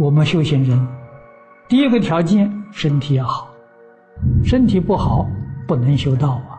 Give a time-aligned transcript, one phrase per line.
[0.00, 0.88] 我们修行人，
[1.68, 3.52] 第一个条件身体要好，
[4.42, 5.28] 身体不好
[5.68, 6.56] 不能修道啊。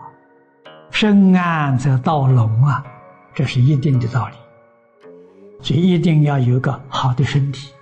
[0.92, 2.86] 身安则道隆啊，
[3.34, 4.36] 这是一定的道理。
[5.60, 7.74] 所以一定要有个好的身体。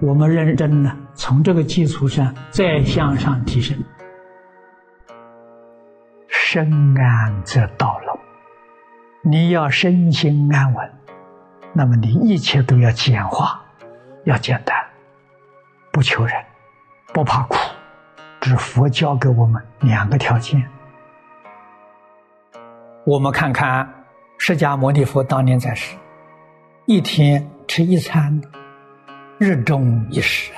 [0.00, 3.78] 我们认真呢，从这个基础上再向上提升。
[6.26, 8.18] 身安则道隆，
[9.22, 10.90] 你要身心安稳，
[11.72, 13.63] 那么你一切都要简化，
[14.24, 14.76] 要简单，
[15.92, 16.34] 不求人，
[17.12, 17.56] 不怕苦，
[18.40, 20.62] 只佛教给我们两个条件。
[23.04, 23.86] 我们看看
[24.38, 25.94] 释迦牟尼佛当年在世，
[26.86, 28.40] 一天吃一餐，
[29.38, 30.52] 日中一食，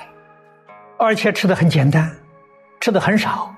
[0.97, 2.09] 而且吃的很简单，
[2.81, 3.53] 吃的很少。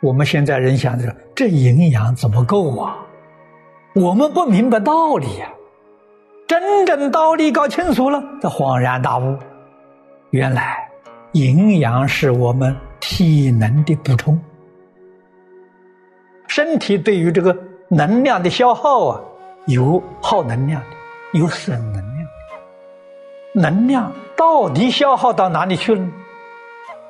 [0.00, 2.96] 我们现在人想着这营养怎么够啊？
[3.94, 5.48] 我们不明白道理呀。
[6.50, 9.38] 真正道理搞清楚了，这恍然大悟，
[10.30, 10.78] 原来
[11.30, 14.36] 营养是我们体能的补充，
[16.48, 17.56] 身体对于这个。
[17.92, 19.20] 能量的消耗啊，
[19.66, 22.26] 有耗能量的，有损能量。
[23.52, 26.08] 能量到底消耗到哪里去了？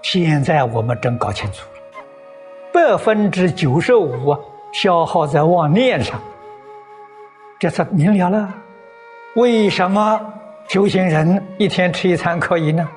[0.01, 2.03] 现在我们真搞清楚了，
[2.73, 4.37] 百分之九十五
[4.73, 6.19] 消耗在妄念上。
[7.59, 8.55] 这才明了了，
[9.37, 10.21] 为什么
[10.67, 12.89] 修行人一天吃一餐可以呢？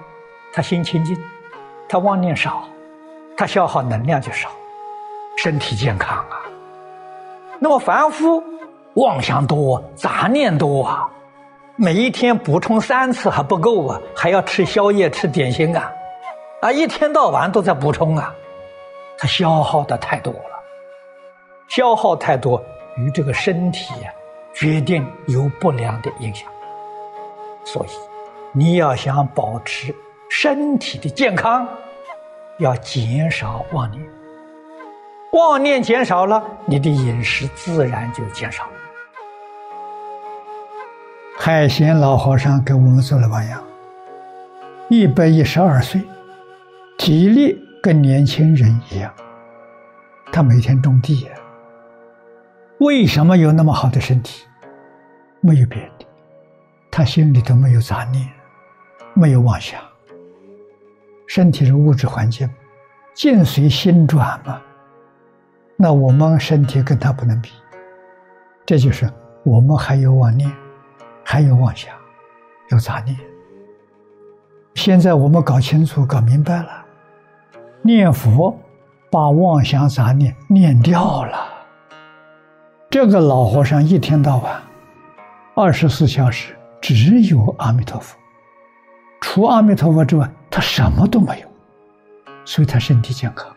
[0.51, 1.15] 他心清净，
[1.87, 2.63] 他妄念少，
[3.37, 4.49] 他消耗能量就少，
[5.37, 6.41] 身体健康啊。
[7.59, 8.43] 那么凡夫
[8.95, 11.07] 妄想多，杂念多啊，
[11.75, 15.91] 每一天补充三次还不够啊，还要吃宵夜、吃点心啊，
[16.61, 18.33] 啊，一天到晚都在补充啊，
[19.19, 20.59] 他消耗的太多了，
[21.67, 22.59] 消耗太多，
[22.97, 24.11] 与这个身体呀，
[24.53, 26.47] 决定有不良的影响。
[27.65, 27.89] 所以，
[28.51, 29.93] 你要想保持
[30.29, 31.67] 身体的健康，
[32.59, 34.03] 要减少妄念。
[35.31, 38.65] 妄念减少了，你的饮食自然就减少。
[41.37, 43.63] 海贤老和尚给我们做了榜样，
[44.89, 45.99] 一百一十二岁，
[46.97, 49.11] 体力跟年轻人一样。
[50.31, 51.31] 他每天种地呀，
[52.83, 54.45] 为什么有那么好的身体？
[55.39, 56.05] 没有别的，
[56.91, 58.29] 他心里头没有杂念，
[59.13, 59.79] 没有妄想。
[61.25, 62.49] 身体是物质环境，
[63.15, 64.61] 境随心转嘛。
[65.77, 67.51] 那我们身体跟他不能比，
[68.65, 69.09] 这就是
[69.45, 70.51] 我们还有妄念，
[71.23, 71.89] 还有妄想，
[72.69, 73.17] 有杂念。
[74.75, 76.85] 现在我们搞清楚、搞明白了，
[77.81, 78.59] 念佛
[79.09, 81.52] 把妄想杂念念掉了。
[82.93, 84.61] 这个老和尚一天到晚，
[85.55, 88.15] 二十四小时只有阿弥陀佛，
[89.19, 91.47] 除阿弥陀佛之外，他什么都没有，
[92.45, 93.51] 所以他身体健康。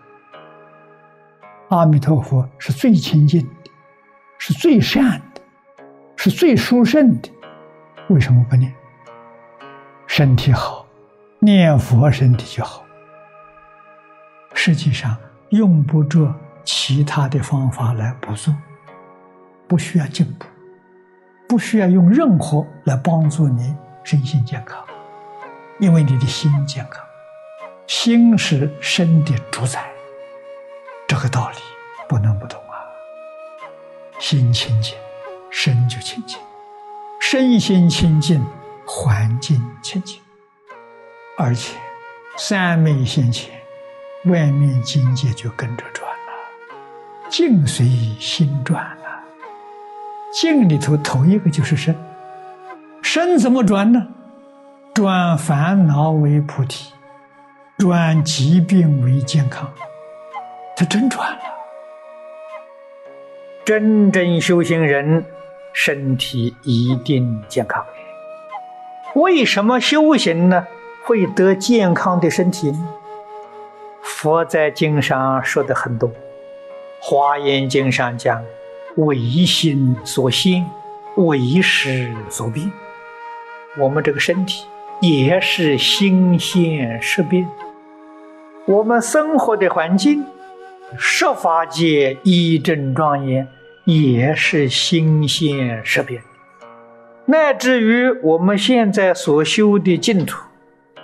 [1.69, 3.71] 阿弥陀佛是最清净的，
[4.39, 5.43] 是最善的，
[6.17, 7.29] 是最殊胜的。
[8.09, 8.73] 为什么不念？
[10.07, 10.87] 身体好，
[11.41, 12.83] 念佛身体就好。
[14.55, 15.15] 实际上
[15.51, 18.51] 用不着其他的方法来补助，
[19.69, 20.47] 不需要进步，
[21.49, 24.85] 不需要用任何来帮助你身心健康，
[25.81, 27.05] 因为你的心健康，
[27.87, 29.91] 心是身的主宰。
[31.09, 31.57] 这个道理
[32.09, 32.83] 不能不懂啊！
[34.19, 34.95] 心清净，
[35.51, 36.39] 身就清净；
[37.21, 38.45] 身心清净，
[38.87, 40.21] 环境清净。
[41.39, 41.77] 而且
[42.37, 43.55] 三昧现前，
[44.25, 47.87] 外面境界就跟着转了，境随
[48.19, 48.97] 心转。
[50.33, 51.95] 境里头头一个就是身，
[53.03, 54.07] 身怎么转呢？
[54.95, 56.93] 转烦恼为菩提，
[57.79, 59.71] 转疾病为健康。
[60.77, 61.41] 他真转了，
[63.65, 65.25] 真正修行人
[65.73, 67.85] 身体一定健康。
[69.15, 70.67] 为什么修行呢？
[71.05, 72.75] 会得健康的身体？
[74.03, 76.11] 佛在经上说的很多，
[77.01, 78.43] 《华严经》上讲
[78.97, 79.17] ：“为
[79.47, 80.67] 心所现，
[81.17, 82.71] 为识所变。”
[83.79, 84.65] 我们这个身体
[85.01, 87.47] 也是心现识变，
[88.67, 90.25] 我们生活的环境。
[90.97, 93.49] 十法界一真庄严，
[93.85, 96.23] 也是心现识变；
[97.25, 100.39] 乃至于我们现在所修的净土，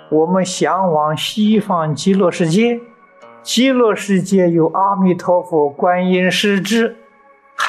[0.09, 2.79] 我们向往西方极乐世界，
[3.43, 6.95] 极乐世界有阿弥陀佛、观音、师智，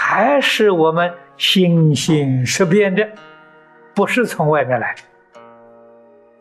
[0.07, 3.09] 还是我们心性识变的，
[3.95, 5.01] 不是从外面来的。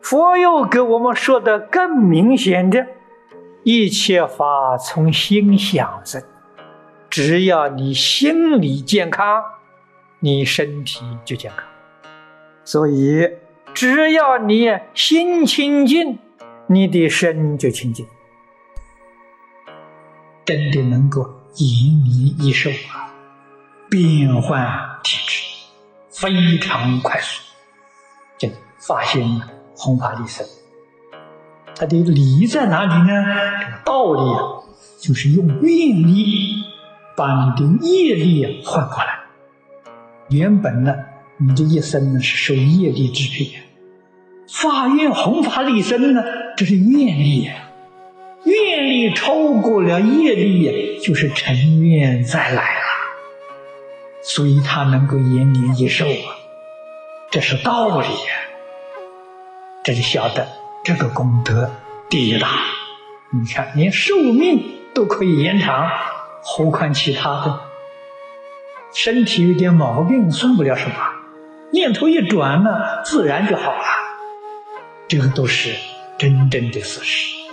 [0.02, 2.86] 佛又给我们说的更明显的，
[3.62, 6.22] 一切法从心想生，
[7.08, 9.42] 只要你心理健康，
[10.20, 11.66] 你身体就健康。
[12.64, 13.30] 所以，
[13.72, 16.18] 只要你心清净，
[16.66, 18.06] 你的身就清净，
[20.44, 21.22] 真的能够
[21.56, 23.13] 延年益寿啊！
[23.94, 24.66] 变换
[25.04, 25.44] 体质
[26.10, 27.40] 非常快速，
[28.36, 28.48] 就
[28.80, 29.48] 发现了。
[29.76, 30.44] 弘法利生，
[31.76, 33.24] 它的理在哪里呢？
[33.60, 34.66] 这个道理啊，
[35.00, 36.64] 就是用愿力
[37.16, 39.20] 把你的业力换过来。
[40.28, 40.92] 原本呢，
[41.38, 43.58] 你这一生呢是受业力支配的，
[44.48, 46.22] 发愿弘法利生呢，
[46.56, 47.48] 这是愿力，
[48.44, 52.83] 愿力超过了业力，就是成愿再来了，
[54.24, 56.34] 所以他能够延年益寿啊，
[57.30, 58.32] 这是道理呀。
[59.84, 60.48] 这就晓得
[60.82, 61.70] 这个功德
[62.08, 62.48] 第一大，
[63.30, 65.90] 你看连寿命都可以延长，
[66.42, 67.60] 何况其他的？
[68.94, 70.96] 身体有点毛病算不了什么，
[71.70, 72.70] 念头一转呢，
[73.04, 73.84] 自然就好了。
[75.06, 75.74] 这个都是
[76.16, 77.43] 真正的事实。